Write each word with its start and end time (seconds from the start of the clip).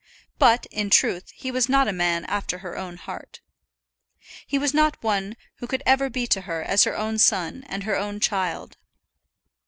But, 0.39 0.65
in 0.71 0.89
truth, 0.89 1.29
he 1.29 1.51
was 1.51 1.69
not 1.69 1.87
a 1.87 1.93
man 1.93 2.25
after 2.25 2.57
her 2.57 2.75
own 2.75 2.97
heart. 2.97 3.39
He 4.47 4.57
was 4.57 4.73
not 4.73 4.97
one 5.03 5.37
who 5.57 5.67
could 5.67 5.83
ever 5.85 6.09
be 6.09 6.25
to 6.25 6.41
her 6.41 6.63
as 6.63 6.85
her 6.85 6.97
own 6.97 7.19
son 7.19 7.63
and 7.67 7.83
her 7.83 7.95
own 7.95 8.19
child. 8.19 8.77